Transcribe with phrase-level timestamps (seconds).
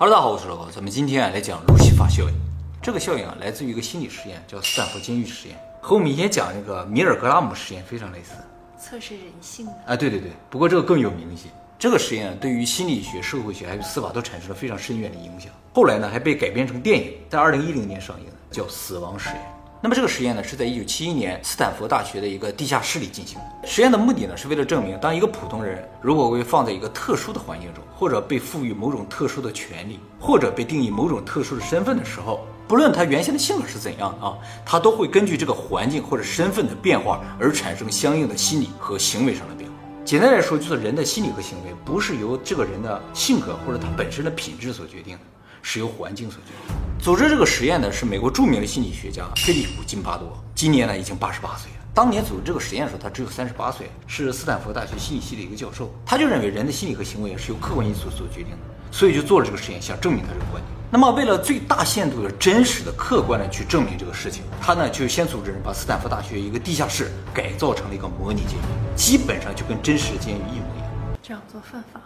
[0.00, 0.70] Hello，大家好，我是老高。
[0.70, 2.34] 咱们今天啊来讲路西法效应。
[2.80, 8.34] 这个效应啊来自于一个心理实验，叫斯坦福监狱实验，和我们以前讲那个米尔格拉姆实验非常类似。
[8.78, 9.72] 测试人性的。
[9.88, 11.48] 啊，对对对，不过这个更有名一些。
[11.80, 15.50] 这个实验对于心理学、社会学还有司法都产生了非常深远的影响。
[15.74, 19.38] 后来呢还被改编成电影，在二零一零年上映的，叫《死亡实验》。
[19.80, 23.68] 那么这个实验呢是在一九七一年斯坦福大学的一个地下室里进行的。
[23.68, 34.36] 实验的目的呢是为了证明，当一个普通人如果被放在一个特殊的环境中，或者被赋予某种特殊的权利，或者被定义某种特殊的身份的时候，不论他原先的性格是怎样的啊，
[34.66, 39.76] 他都会根据这个环境或者身份的变化而产生相应的心理和行为上的变化。
[40.04, 45.20] 简单来说，就是人的心理和行为不是由这个人的性格或者他本身的品质所决定的，
[45.62, 46.76] 是由环境所决定。
[46.98, 51.78] 组织这个实验的是美国著名的心理学家菲利普·金巴多，今年呢已经八十八岁了。
[51.94, 55.92] 当年组织这个实验的时候，他只有三十八岁，是斯坦福大学心理系的一个教授。
[56.06, 58.58] 他就认为人的心理和行为是由客观因素所决定的，
[58.92, 60.78] 所以就做了这个实验，想证明他这个观点。
[60.90, 70.88] 那么，为了最大限度的真实的、客观的去证明这个事情，他呢就先组织人把斯坦福大学一个地下室改造成了一个模拟监狱，基本上就跟真实的监狱一模一样。
[71.22, 72.00] 这样做犯法？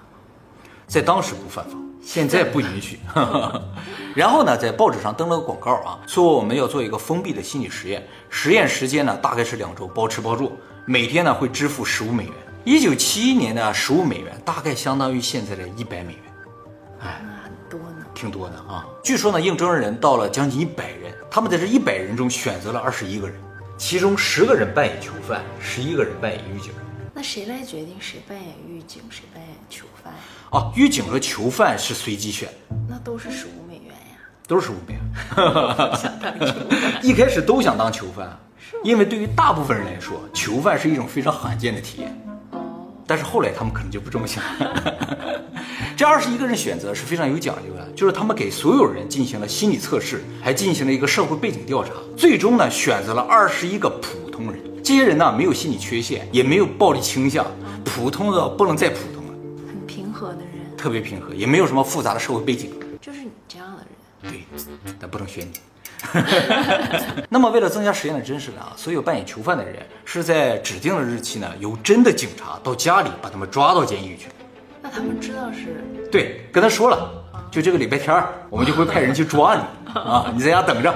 [0.86, 2.98] 在当时不犯法，现在不允许。
[4.14, 10.52] 然后呢，在报纸上登了个广告啊，说我们要做一个封闭的心理实验，实验时间呢大概是两周，包吃包住，
[10.84, 12.32] 每天呢会支付十五美元。
[12.64, 16.22] 一九七一年的十五美元大概相当于现在的一百美元，
[17.00, 18.06] 哎，那很多呢。
[18.14, 18.86] 挺多的啊。
[19.02, 23.36] 据说呢，应征人到了将近一百人，他们在这一百人中选择了二十一个人，
[23.78, 26.70] 其中十个人扮演囚犯，十一个人扮演狱警。
[27.22, 30.12] 那谁来决定谁扮演狱警，谁扮演囚犯
[30.50, 30.58] 哦？
[30.58, 34.18] 啊，狱警和囚犯是随机选的，那都是十五美元呀。
[34.48, 35.00] 都是十五美元。
[35.96, 38.36] 想当囚犯，一开始都想当囚犯，
[38.82, 42.10] 因为对于大部分人来说，囚犯是一种非常罕见的体验。
[42.50, 42.58] 哦，
[43.06, 44.42] 但是后来他们可能就不这么想。
[45.96, 54.60] 这二十一个人选择是非常有讲究的，就是他们给所有人进行了心理测试，还进行了一个社会背景调查，最终呢选择了二十一个普通人。
[54.82, 57.46] 这些人呢没有心理缺陷，也没有暴力倾向，
[57.84, 59.32] 普通的不能再普通了，
[59.66, 62.72] 很平和的人，特别平和，也没有什么复杂的社会背景。
[63.00, 64.32] 就是你这样的人。
[64.32, 64.44] 对，
[65.00, 65.52] 但不能选你。
[67.30, 74.26] 那么，为了增加实验的真实感啊，所有扮演囚犯的人是在指定的日期呢，由真的警察到家里把他们抓到监狱去。
[74.82, 77.08] 那他们知道是对，跟他说了，
[77.52, 79.62] 就这个礼拜天儿，我们就会派人去抓你
[79.94, 80.92] 啊，你在家等着。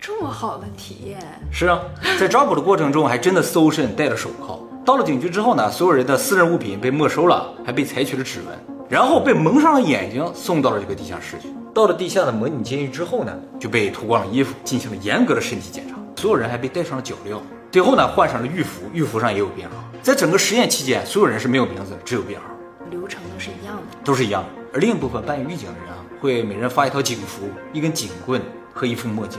[0.00, 1.20] 这么好的体验，
[1.52, 1.78] 是啊，
[2.18, 4.66] 在抓捕的过程中，还真的搜身戴了手铐。
[4.82, 8.58] 到了警局之后呢，所有人的私人物品被没收了，还被采取了指纹，
[8.88, 11.48] 然后被蒙上了眼睛，送到了这个地下室去。
[11.74, 15.96] 到了地下的模拟监狱之后呢，就被脱光了衣服，进行了严格的身体检查。
[16.16, 17.36] 所有人还被戴上了脚镣，
[17.70, 19.76] 最后呢换上了狱服，狱服上也有编号。
[20.00, 22.46] 在整个实验期间，所有人是没有名字，只有编号，
[22.90, 23.82] 流程都是一样的。
[24.02, 24.48] 都是一样的。
[24.72, 28.40] 而另一部分扮演狱警的人啊，会每人发一套警服、一根警棍
[28.72, 29.38] 和一副墨镜。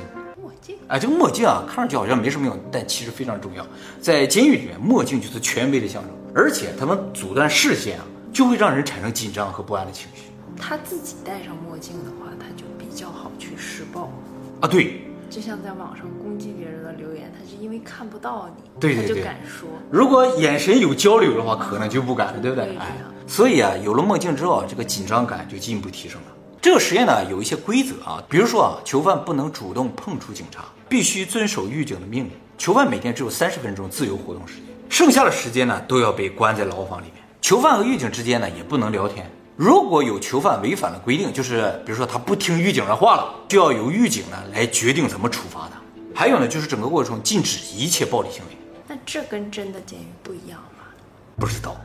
[0.92, 3.66] 啊，这个墨镜啊，看上去好像没什么用，但其实非常重要。
[4.02, 8.04] 在监狱里面，墨镜就是权威的象征，而且他们阻断视线啊，
[8.34, 10.24] 就会让人产生紧张和不安的情绪。
[10.60, 14.12] 他自己戴上墨镜的话，他就比较好去施暴。
[14.60, 19.70] 啊，对，就像在网上攻击别人的留言，他是因为看不到你，对对对他就敢说。
[19.90, 22.76] 如果眼神有交流的话，可能就不敢了，对不对对？
[22.76, 26.28] 哎，所以啊，有了墨镜之后啊，这个紧张感就进一步提升了。
[26.62, 32.32] 这个实验呢，有一些规则啊，比如说啊，囚犯不能主动碰触警察，必须遵守狱警的命令。
[32.58, 37.24] 囚犯每天只有三十分钟自由活动时间，剩下的时间呢，都要被关在牢房里面。
[37.40, 39.32] 囚犯和狱警之间呢，也不能聊天。
[39.56, 45.82] 如果有囚犯违反了规定，就是比如说他不听狱警的话了，就要由狱警呢来决定怎么处罚他。
[46.14, 48.58] 还有呢，就是整个过程中禁止一切暴力行为。
[48.86, 50.84] 那这跟真的监狱不一样吗？
[51.40, 51.78] 不知道。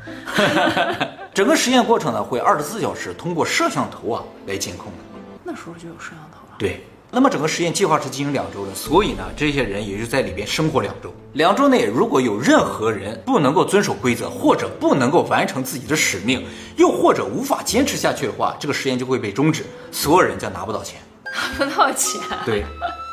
[1.32, 4.98] 整个实验过程呢，会二十四小时通过摄像头啊来监控的。
[5.44, 6.56] 那时候就有摄像头了。
[6.58, 6.84] 对，
[7.16, 11.10] 那么整个实验计划是进行两周的，所以呢，这些人也就在里边生活两周。
[11.32, 16.47] 两周内，如果有任何人不能够遵守规则，或者不能够完成自己的使命，
[16.77, 21.01] 又或者无法坚持下去的话，这个实验就会被终止，所有人将拿不到钱。
[21.24, 22.21] 拿不到钱。
[22.45, 22.66] 对，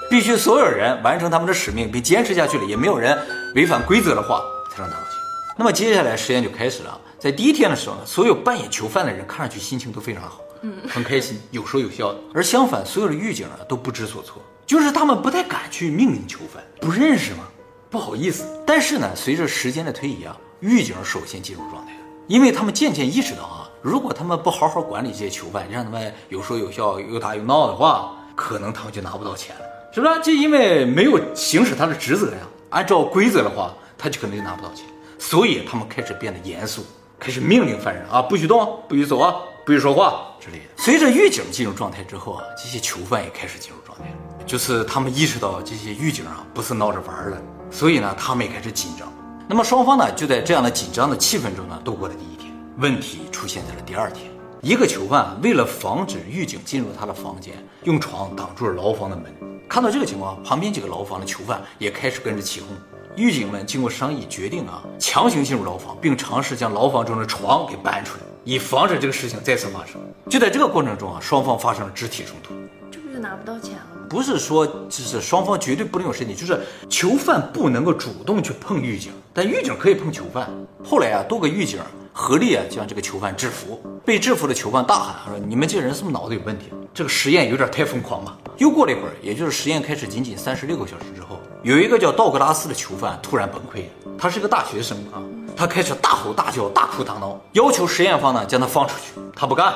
[0.09, 3.17] 必须所有人完成他们的使命并坚持下去了，也没有人
[3.55, 5.11] 违反规则的话，才能拿到钱。
[5.57, 6.99] 那么接下来实验就开始了。
[7.17, 12.19] 在第一天的时候呢，所有扮演囚犯的人看上去心情都非常好，嗯，很开心， 有说有笑的。
[12.33, 17.43] 而相反，所有的狱警啊都不知所措，就是他们不太敢去命令囚犯，不认识嘛，
[17.89, 18.45] 不好意思。
[18.65, 30.21] 但是呢，随着时间的推移啊，狱警首先进入状态了，因为他们渐渐意识到啊，如果他们不好好管理这些囚犯，让他们有说有笑、又打又闹的话，可能他们就拿不到钱了，是不是？
[30.21, 34.85] 就因为没有行使他的职责呀，按照规则的话，他就可能就拿不到钱，
[35.19, 36.85] 所以他们开始变得严肃，
[37.19, 40.65] 开始命令犯人啊，不许动，不许走啊，不许说话，之类的。
[40.75, 44.13] 随着狱警进入状态之后啊，这些囚犯也开始进入状态，
[44.45, 49.07] 就是他们意识到这些狱警啊不是闹着玩的，所以呢，他们也开始紧张。
[49.47, 52.53] 那么双方呢就在这样的紧张的气氛中呢度过了第一天。
[52.77, 54.29] 问题出现在了第二天，
[54.61, 59.33] 一个囚犯为了防止狱警进入他的房间，用床挡住了牢房的门。
[59.69, 62.67] 看到这个情况，旁边几个牢房的囚犯也开始跟着起哄。
[63.15, 70.01] 狱警们经过商议，决定啊强行进入牢房，并尝试将牢房中的床给搬出来，以防止这个事情再次发生。
[70.29, 72.53] 就在这个过程中啊，双方发生了肢体冲突。
[72.91, 74.07] 这不就拿不到钱了吗？
[74.09, 76.59] 不是说就是双方绝对不能有身体，就是
[76.89, 80.49] 囚犯不能够主动去碰狱警，但狱警可以碰囚犯。
[80.83, 81.79] 后来啊，多个狱警
[82.11, 83.81] 合力啊将这个囚犯制服。
[84.05, 86.65] 被制服的囚犯大喊说：“你们这人是不是脑子有问题？
[86.93, 94.13] 这个实验有点太疯狂了。”又过了一会儿，也就是实验开始仅仅三十六个小时之后，有一个叫道格拉斯的囚犯突然崩溃了。
[94.19, 95.23] 他是个大学生啊，
[95.55, 99.13] 他开始大吼大叫、大哭大闹，要求实验方呢将他放出去。
[99.33, 99.73] 他不干，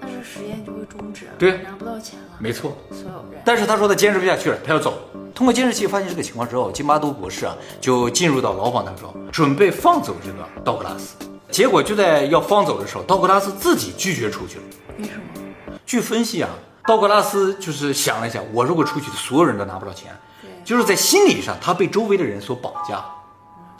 [0.00, 2.76] 那是实验就会终止，对拿不到钱了，没错。
[2.90, 3.40] 所有人。
[3.42, 4.98] 但是他说他坚持不下去了，他要走。
[5.34, 11.14] 通过监视器发现这个情况之后，金巴多博士啊就进入到牢房当中，准备放走这个道格拉斯。
[11.50, 14.64] 结果就在要放走的时候，道格拉斯自己拒绝出去了。
[14.98, 15.72] 为什么？
[15.86, 16.50] 据分析啊，
[16.86, 20.29] 道格拉斯就是想了一下，我如果出去，所有人都拿不到钱，对
[20.64, 23.04] 就是在心理上他被周围的人所绑架，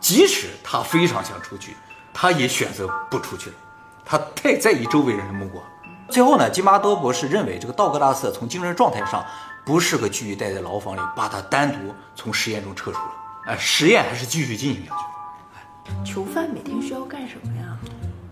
[0.00, 1.76] 即使他非常想出去，
[2.12, 3.56] 他也选择不出去了，
[4.04, 5.62] 他太在意周围人的目光。
[6.08, 9.24] 最后呢，金巴多博士认为这个道格拉斯从精神状态上
[9.64, 13.12] 不适合继续待在牢房里，把他单独从实验中撤出了。
[13.46, 14.92] 哎，实验还是继续进行下
[16.04, 17.76] 去，囚犯每天需要干什么呀？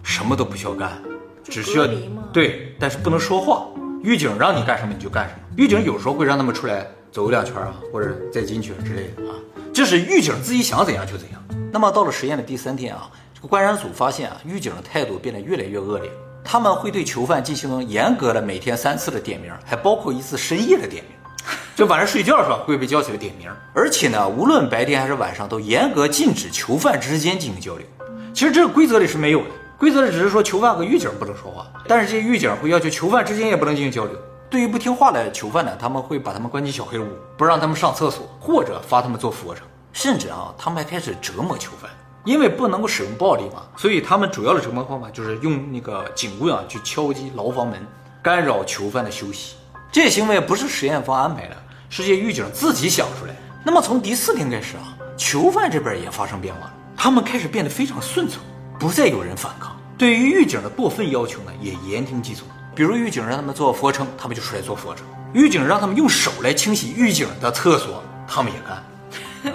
[0.03, 1.00] 什么都不需要干，
[1.45, 1.87] 只需要
[2.33, 3.67] 对，但是不能说话。
[4.03, 5.41] 狱警让你干什么你就干什么。
[5.56, 9.34] 狱警有时候会让他们出来走两圈啊，或者再进去之类的啊，
[9.72, 11.43] 这是狱警自己想怎样就怎样。
[11.72, 16.10] 那么到了实验的第三天啊，这个观察组发现啊，狱警的态度变得越来越恶劣，
[16.44, 21.12] 他们会对囚犯进行严格的每天三次的点名，还包括一次深夜的点名。
[21.75, 27.87] 就晚上睡觉的时候会被叫起来点名，而且呢，无论白天还是晚上，都严格禁止囚犯之间进行交流。
[28.34, 34.14] 其实这个规则里是没有的，规则里只是说囚犯和狱警不能说话，但是这些狱警会要求囚犯之间也不能进行交流。
[34.50, 37.06] 对于不听话的囚犯呢，他们会把他们关进小黑屋，
[37.37, 41.91] 不让他们上厕所，或者罚他们做俯卧撑，甚至啊，他们还开始折磨囚犯。
[42.25, 47.79] 因为不能够使用暴力嘛，所以他们主要的折磨方法就是用那个警棍啊去敲击牢房门，
[48.23, 49.55] 干扰囚犯的休息。
[49.91, 51.56] 这些行为不是实验方安排的，
[51.89, 53.39] 是这些狱警自己想出来的。
[53.65, 58.43] 那么从第四天开始啊，囚犯这边也发生变化了，他们开始变得非常顺从，
[58.79, 59.75] 不再有人反抗。
[59.97, 62.47] 对于狱警的过分要求呢，也言听计从。
[62.78, 65.04] 比如狱警让他们做俯卧撑，他们就出来做俯卧撑；
[65.34, 69.52] 狱警让他们用手来清洗狱警的厕所，他们也干，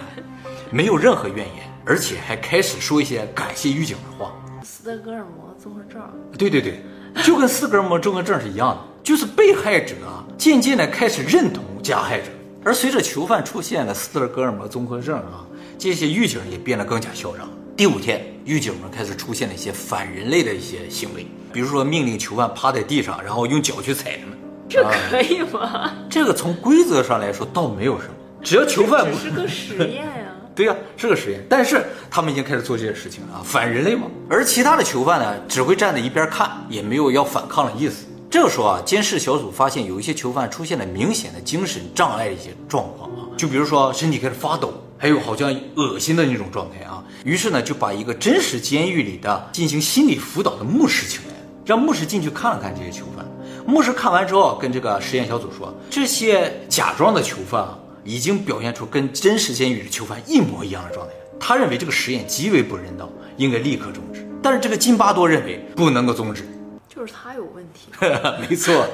[0.70, 4.34] 没有任何怨言，而且还开始说一些感谢狱警的话。
[4.62, 6.02] 斯德哥尔摩综合症，
[6.38, 6.84] 对对对，
[7.24, 12.28] 就跟斯德哥尔摩综合症是一样的，就是被害者啊，渐渐的开始认同加害者，
[12.66, 15.48] 而随着囚犯出现了斯德哥尔摩综合症啊，
[15.80, 17.50] 这些狱警也变得更加嚣张。
[17.78, 24.38] 第五天，狱警们开始出现了一些反人类的一些行为，比如说命令囚犯趴在地上，然后用脚去踩他们。
[24.68, 25.92] 这可以吗？
[26.10, 34.08] 这个从规则上来说倒没有什么，只要囚犯不是个实验呀、 对呀、是个实验，但是他们已经开始做这些事情了啊，反人类嘛。
[34.28, 38.06] 而其他的囚犯呢，只会站在一边看，也没有要反抗的意思。
[38.32, 47.04] 这个时候啊，监视小组发现有一些囚犯出现了明显的精神障碍的一些状况啊，就比如说身体开始发抖，还有好像恶心的那种状态啊。
[47.24, 51.33] 于是呢，就把一个真实监狱里的进行心理辅导的牧师请来，
[51.66, 53.26] 让牧师进去看了看这些囚犯。
[53.66, 61.14] 牧师看完之后，跟这个实验小组说，这些假装的囚犯啊，已经表现出跟真实监狱的囚犯一模一样的状态。
[61.40, 64.28] 他认为这个实验极为不人道，应该立刻终止。
[64.42, 66.46] 但是这个津巴多认为不能够终止。
[66.94, 67.90] 就是他有问题。
[68.48, 68.86] 没错。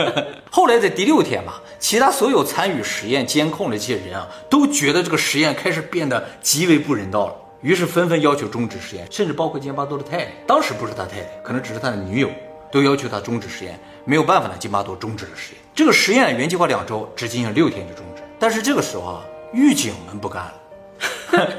[0.50, 7.34] 后来在第六天吧，其他所有参与实验监控的这些人啊，都觉得这个实验开始变得极为不人道了，
[7.64, 12.28] 于是纷纷要求终止实验，甚至包括津巴多的太太，当时不是他太太，可能只是他的女友，
[12.70, 13.80] 都要求他终止实验。
[14.04, 15.62] 没有办法呢，津巴多终止了实验。
[15.74, 18.22] 这个实验原计划两周，只进行六天就终止。
[18.38, 20.54] 但是这个时候啊，狱警们不干了。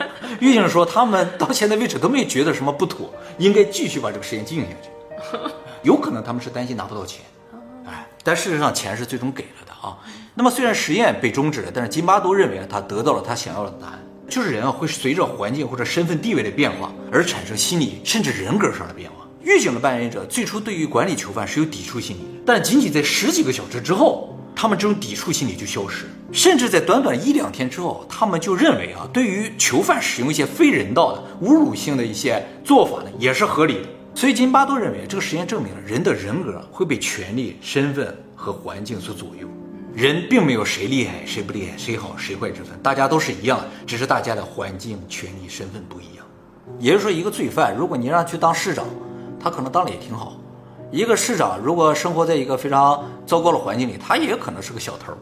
[0.39, 5.39] 狱警说，他们到现在为止都没觉得什么不妥，应该继续把这个实验进行下去。
[5.81, 7.25] 有可能他们是担心拿不到钱，
[7.87, 9.97] 哎，但事实上钱是最终给了的啊。
[10.35, 19.27] 那么虽然实验被终止了，但是津巴多认为啊他得到了他想要的答案，就是人啊会随着环境或者身份地位的变化而产生心理甚至人格上的变化。
[19.43, 33.89] 狱警的扮演者最初对于管理囚犯是有抵触心理，但仅仅在十几个小时之后，他们这种抵触心理就消失，甚至在短短一两天之后，他们就认为啊，对于囚犯使用一些非人道的、侮辱性的一些做法呢，也是合理的。
[34.15, 39.47] 所以金巴多认为，这个实验证明了人的人格会被权力、身份和环境所左右。
[39.95, 46.25] 人并没有谁厉害谁不厉害，谁好谁坏之分，大家都是一样的，只是大家的环境、权利、身份不一样。
[46.79, 48.85] 也就是说，一个罪犯，如果你让他去当市长，
[49.39, 50.33] 他可能当的也挺好；
[50.91, 55.13] 一个市长如果生活在一个非常糟糕的环境里，他也可能是个小偷。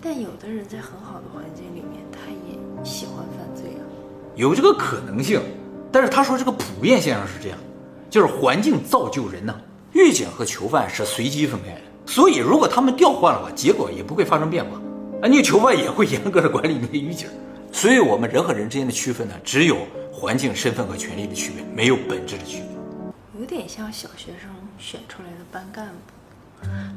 [0.00, 3.82] 但有的人在很好的环境里面，他也喜欢犯罪啊。
[4.36, 5.40] 有这个可能性，
[5.90, 7.58] 但是他说这个普遍现象是这样，
[8.08, 9.52] 就是环境造就人呢。
[9.92, 11.80] 狱警和囚犯是随机分开的。
[12.06, 14.80] 所以，如果他们调换了话，结果也不会发生变化。
[15.22, 17.28] 啊，你囚犯也会严格的管理你的狱警。
[17.72, 19.76] 所以，我们人和人之间的区分呢，只有
[20.12, 23.40] 环境、身份和权利的区别，没有本质的区别。
[23.40, 25.86] 有点像小学生选出来的班干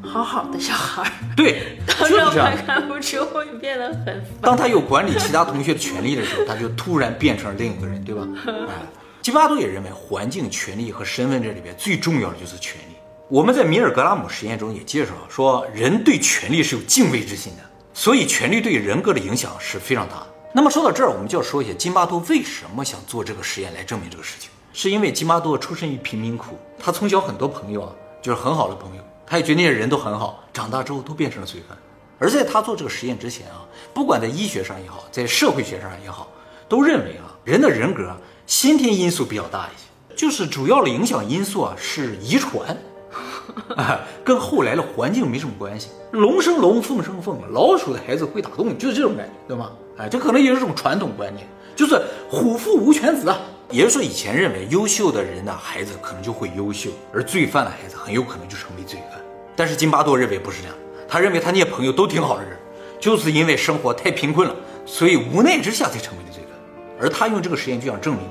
[0.01, 4.21] 部，好好的小孩儿，对，当上班干部之后会变得很。
[4.41, 8.27] 当他有管理其他同学的权利的时候，他就突然变成了另一个人，对吧？
[8.45, 8.73] 哎，
[9.21, 12.92] 基巴多也认为，环境、权利和身份这里边最重要的就是权利。
[13.33, 20.27] 我们在米尔格拉姆实验中也介绍说，人对权力是有敬畏之心的，所以权力对人格的影响是非常大的。
[20.53, 31.75] 那么说到这儿，我们就要说一下金巴多为什么想做这个实验来证明这个事情，是因为金巴多出身于贫民窟，他从小很多朋友啊，就是很好的朋友，他也觉得那些人都很好，长大之后都变成了罪犯。
[32.19, 36.31] 而在他做这个实验之前啊，不管在医学上也好，在社会学上也好，
[36.69, 42.77] 都认为啊，人的人格先天因素比较大一些，就是主要的影响因素啊是遗传。
[44.23, 45.89] 跟后来的环境没什么关系。
[46.11, 49.71] 龙生龙，凤生凤，老鼠的孩子会打洞，就是这种感觉，对吗？
[49.97, 53.39] 哎，这可能也是种传统观念，就是虎父无犬子啊。
[53.69, 59.19] 也就是说，以前认为优秀的人的孩子可能就会优秀，而罪犯的孩子很有可能就成为罪犯。
[59.55, 60.75] 但是金巴多认为不是这样，
[61.07, 62.57] 他认为他那些朋友都挺好的人，
[62.99, 64.55] 就是因为生活太贫困了，
[64.85, 66.59] 所以无奈之下才成为的罪犯。
[66.99, 68.23] 而他用这个实验就想证明，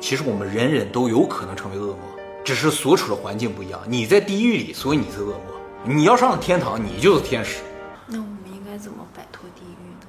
[0.00, 1.98] 其实我们人人都有可能成为恶魔。
[2.44, 7.62] 只是所处的环境不一样，你在地狱里，所以你是恶魔；你要上了天堂，你就是天使。
[8.06, 10.06] 那我们应该怎么摆脱地狱呢？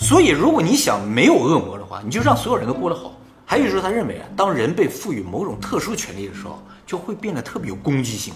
[0.00, 3.12] 所以，如果你想没有恶魔的话，你就让所有人都过得好。
[3.44, 8.34] 还有就是，他认为啊，当人被赋予某种特殊权利的时候，就会变得特别有攻击性。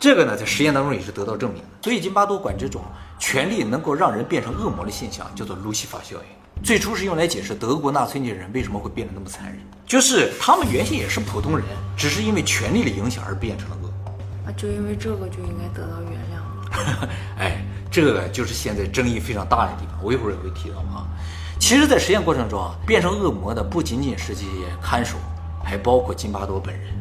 [0.00, 1.68] 这个呢，在实验当中也是得到证明的。
[1.82, 2.80] 所以，金巴多管这种
[3.18, 6.41] 权利能够让人变成恶魔的现象叫做路西法效应。
[6.62, 11.66] 最初是用来解释德国纳粹那些人为什么会变得那么残忍，就是他们原先也是普通人，
[11.96, 13.88] 只是因为权力的影响而变成了恶。
[14.46, 17.08] 啊，就因为这个就应该得到原谅。
[17.36, 21.06] 哎，这个就是现在争议非常大的地方，我一会儿也会提到啊。
[21.58, 24.48] 其实，在实验过程中啊，变成恶魔的不仅仅是这些
[24.80, 25.16] 看守，
[25.64, 26.92] 还包括金巴多本人。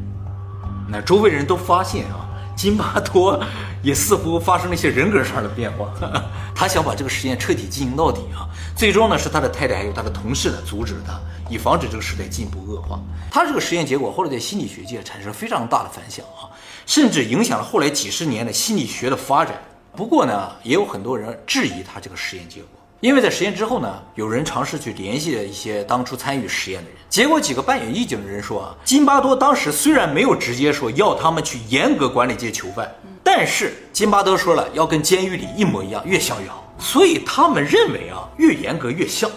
[0.88, 2.28] 那周围人都发现啊。
[2.56, 3.42] 金巴多
[3.82, 5.92] 也似乎发生了一些人格上的变化，
[6.54, 8.46] 他想把这个实验彻底进行到底啊！
[8.76, 13.00] 最终呢，是他的太太还有他的同事呢阻止了他，以防止这个时代进一步恶化。
[13.32, 16.50] 他这个实验结果后来在心理学界产生非常大的反响啊，
[16.86, 19.60] 甚至影响了后来几十年的心理学的发展。
[19.96, 22.70] 不过呢，也有很多人质疑他这个实验结果。
[23.00, 32.90] 因为在实验之后呢，有人尝试去联系了一些当初参与实验的人，结果几个扮演狱警的人说啊，金巴多当时虽然没有直接说要他们去严格管理这些囚犯，
[33.22, 39.30] 但是金巴多说了要跟监狱里一模一样，越像越好，所以他们认为啊，越严格越像，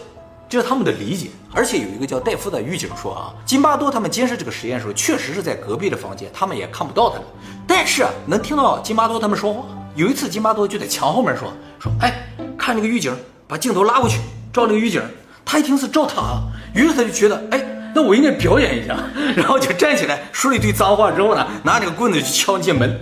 [0.49, 1.31] 这是他们的理解。
[1.53, 7.25] 而且有一个叫戴夫的狱警说啊，金巴多他们监视这个实验的时候，确实是在隔壁的房间，他们也看不到他们，
[7.67, 9.65] 但是能听到金巴多他们说话。
[9.97, 12.25] 有一次，金巴多就在墙后面说说，哎，
[12.57, 13.13] 看这个狱警。
[13.47, 14.19] 把镜头拉过去
[14.53, 15.03] 照那个狱警，
[15.45, 16.41] 他一听是照他，
[16.75, 17.64] 于是他就觉得，哎，
[17.95, 18.99] 那我应该表演一下，
[19.37, 22.99] 然后就站起来说了一堆脏话之后呢，拿那个棍子去敲进门。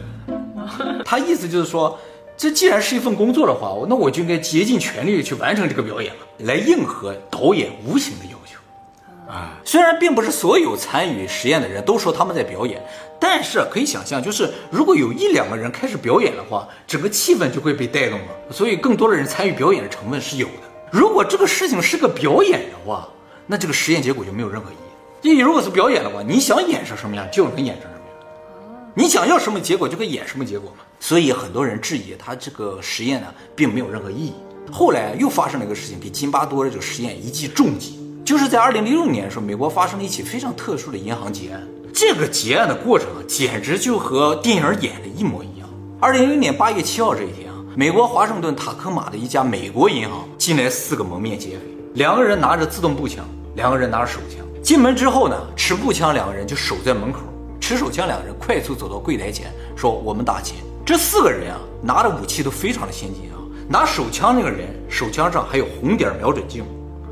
[1.04, 1.98] 他意思就是说，
[2.36, 8.58] 这既然是一份工作的话，那我就应该竭尽全力去完成这个表演了，来应和导演无形的要求。
[9.30, 12.82] 啊，虽然并不是所有参与实验的人都说他们在表演，
[13.18, 18.26] 但是可以想象，就是如果有一两个人开始表演的话，整个气氛就会被带动了。
[18.50, 20.52] 所以更多的人参与表演的成分是有的。
[20.90, 23.08] 如果这个事情是个表演的话，
[23.46, 24.81] 那这个实验结果就没有任何意义。
[25.24, 30.78] 你如果是表演的话，你想演成什么样就能演成什么样，你想要什么结果就可以演什么结果嘛。
[30.98, 34.34] 所以很多人质疑他这个实验呢，并没有任何意义。
[34.72, 38.00] 后来又发生了一个事情，给津巴多的这个实验一记重击。
[38.24, 41.62] 就是在二零零六年的时候，美国发生了一起非常特殊的银行劫案。
[41.94, 45.68] 这个劫案的过程啊，简直就和电影演的一模一样。
[46.00, 51.58] 二零零六年八月七号这一天啊，美国华盛顿塔科马的一家美国银行进来四个蒙面劫匪，
[51.94, 53.24] 两个人拿着自动步枪，
[53.54, 54.41] 两个人拿着手枪。
[54.62, 57.18] 进门之后呢，持步枪两个人就守在门口，
[57.60, 60.54] 持手枪两个人快速走到柜台前，说我们打劫。
[60.86, 63.42] 这四个人啊，拿的武器都非常的先进啊。
[63.68, 66.64] 拿手枪那个人手枪上还有红点瞄准镜。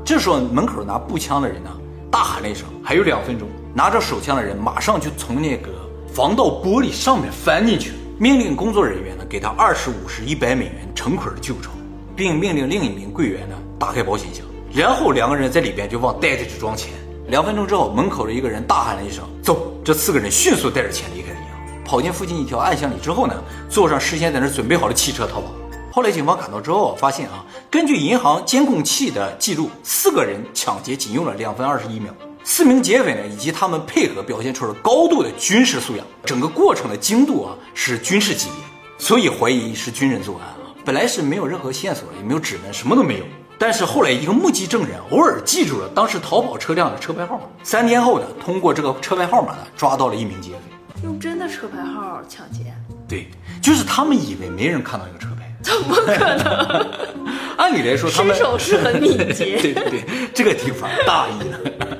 [0.05, 1.69] 这时候，门口拿步枪的人呢，
[2.09, 5.69] 大喊了一声：“还有两分钟！”拿着手枪的人马上就从那个
[6.13, 11.71] 防盗玻璃上面翻进去，命令工作人员呢给他二十五十一百美元成捆的旧钞，
[12.15, 16.93] 并命令另一名柜员呢打开保险箱，然后两个人在里边就往袋子里装钱。
[17.31, 23.33] 两分钟之后，门口的一个人大喊了一声“走”，这四个人迅速带着钱离开了银行，跑进附近一条暗巷里之后呢，
[23.69, 25.47] 坐上事先在那准备好的汽车逃跑。
[25.93, 32.13] 后来警方赶到之后发现啊，根据银行监控器的记录，四个人抢劫仅用了两分二十一秒。
[32.43, 38.55] 四名劫匪呢，以及他们配合表现出了高度的军事素养，整个过程的精度啊是军事级别，
[38.97, 40.75] 所以怀疑是军人作案啊。
[40.83, 43.25] 本来是没有任何线索，也没有指纹，什么都没有。
[43.61, 51.03] 但是后来一个目击证人偶尔记住了当时逃跑车辆的车牌号码，三天后呢，通过这个车牌号码呢，抓到了一名劫匪。
[51.03, 52.73] 用真的车牌号抢劫？
[53.07, 53.27] 对，
[53.61, 56.87] 就是他们以为没人看到这个车牌，怎么可能？
[57.55, 59.57] 按理来说他们失手是很敏捷。
[59.61, 60.03] 对对对，
[60.33, 61.59] 这个地方大意了。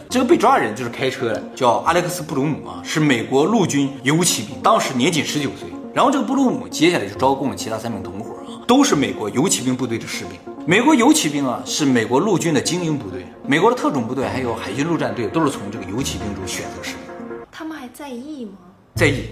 [0.09, 5.69] 这个被抓人就是开车的，叫阿莱克斯·布鲁姆啊，是美国陆军游骑兵，当时年仅十九岁。
[5.93, 10.39] 然后这个布鲁姆接下来就招供了其他三名同伙啊，都是美国游骑兵部队的士兵。
[10.67, 17.37] 美国游骑兵啊，是美国陆军的精英部队，美国的特种部队还有海军陆战队都是从这个游骑兵中选择士兵。
[17.51, 18.51] 他们还在意吗？
[18.95, 19.29] 在意，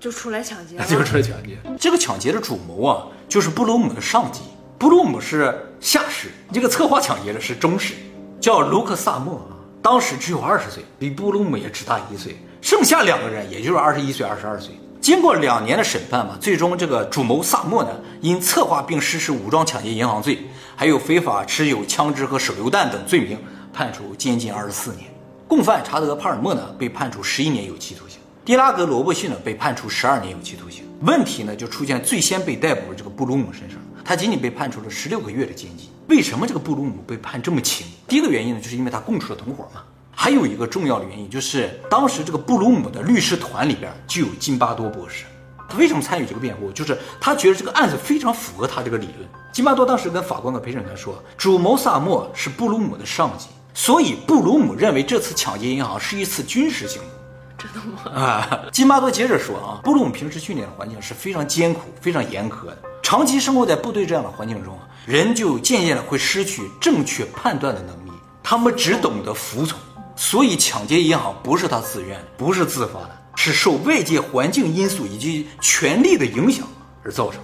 [0.00, 0.84] 就出来抢劫了？
[0.86, 1.58] 就出来抢劫。
[1.78, 4.40] 这个抢劫的主谋啊，就是布鲁姆的上级。
[4.78, 7.94] 布鲁姆是下士，这个策划抢劫的是中士，
[8.40, 12.36] 叫卢克萨默啊，当时只有二十岁，比布鲁姆也只大一岁。
[12.60, 14.74] 剩下两个人也就是二十一岁、二十二岁。
[15.00, 17.90] 经过两年的审判嘛，最终这个主谋萨默呢，
[18.20, 20.38] 因策划并实施武装抢劫银行罪，
[20.74, 23.38] 还有非法持有枪支和手榴弹等罪名，
[23.72, 25.04] 判处监禁二十四年。
[25.46, 28.18] 共犯查德·帕尔默呢，被判处十一年有期徒刑。
[28.44, 30.84] 迪拉格·罗伯逊呢，被判处十二年有期徒刑。
[31.02, 35.88] 问题呢，就出现最先被逮捕的这个布鲁姆身上，他仅仅被判处了十六个月的监禁。
[36.08, 37.86] 为什么这个布鲁姆被判这么轻？
[38.06, 39.82] 第一个原因呢，就是因为他供出了同伙嘛。
[40.20, 45.24] 还有一个重要的原因，就是当时这个布鲁姆的律师团里边就有金巴多博士。
[45.68, 46.72] 他为什么参与这个辩护？
[46.72, 49.28] 就是他觉得这个案子非常符合他这个理论。
[49.52, 57.10] 金巴多当时跟法官和陪审团说，主谋萨默是布鲁姆的上级，所以布鲁姆认为这次抢劫银行是一次军事行动。
[57.56, 58.20] 真的吗？
[58.20, 64.76] 啊，金巴多接着说啊，布鲁姆平时训练的环境是非常艰苦、非常严苛的，长期生活在部队这样的环境中，
[65.06, 68.10] 人就渐渐的会失去正确判断的能力，
[68.42, 69.78] 他们只懂得服从。
[70.20, 76.66] 所以抢劫银行不是他自愿，不是自发的，是受外界环境因素以及权力的影响
[77.04, 77.40] 而造成。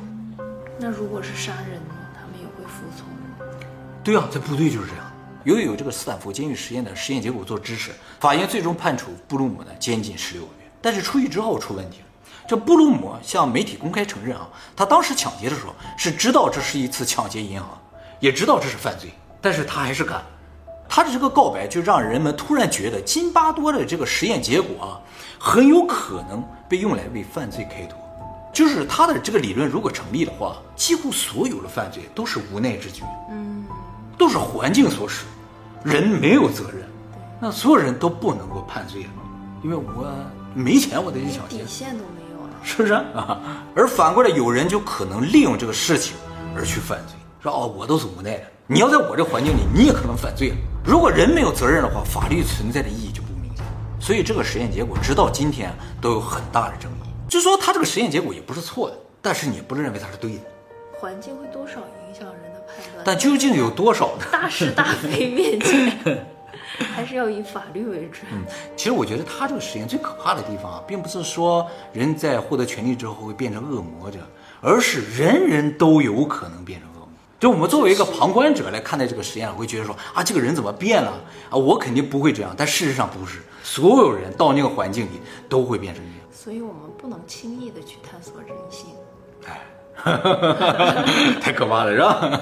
[0.77, 1.95] 那如果是杀人呢？
[2.13, 3.07] 他们也会服从？
[4.03, 5.09] 对啊，在部队就是这样。
[5.45, 10.69] 由于有这个斯坦福监狱实验的实验结果做支持，法院最终判处布鲁姆呢监禁十六个月。
[10.83, 12.07] 但是出狱之后出问题了，
[12.49, 17.81] 这布鲁姆向媒体公开承认啊，他当时抢劫的时候是知道这是一次抢劫银行，
[18.19, 20.21] 也知道这是犯罪，但是他还是干。
[20.89, 25.01] 他的这个告白就让人们突然觉得津巴多的这个实验结果啊，
[25.39, 27.99] 很有可能被用来为犯罪开脱。
[28.53, 33.65] 就是他的这个理论如果成立的话，几乎所有的犯罪都是无奈之举，嗯，
[34.17, 35.25] 都是环境所使，
[35.83, 36.89] 人没有责任，
[37.41, 39.09] 那所有人都不能够判罪了，
[39.65, 40.15] 因为我
[40.55, 42.93] 没钱，我得去抢劫，底线都没有了，是不是？
[42.93, 43.41] 啊？
[43.75, 46.17] 而反过来，有人就可能利用这个事情
[46.55, 50.57] 而去犯罪，说哦，我都是无奈的，你要在我这环境里，你也可能犯罪了。
[50.83, 53.63] 如果人没有责任的话，法律存在的意义就不明显。
[54.01, 56.95] 所以这个实验结果直到今天都有很大的争议。
[57.29, 60.41] 就说他这个实验结果也不是错的，但是你不能认为它是对的。
[60.99, 63.03] 环境会多少影响人的判断？
[63.05, 64.25] 但究竟有多少呢？
[64.33, 66.27] 大是大非面前，
[66.79, 68.25] 还是要以法律为准。
[68.33, 74.21] 嗯，其实我觉得他这个实验最可怕的地方啊，并不是说人在获得权利之后会变成恶魔者，
[74.63, 76.89] 而是人人都有可能变成。
[77.41, 81.13] 就我们作为一个旁观者来看待这个实验，我会觉得说啊，这个人怎么变了
[81.51, 81.57] 啊？
[81.57, 86.29] 我肯定不会这样，但事实上不是，所有人到那个环境里都会变成这样。
[86.33, 88.87] 所以我们不能轻易的去探索人性。
[89.47, 89.61] 哎，
[91.41, 92.41] 太可怕了，是吧？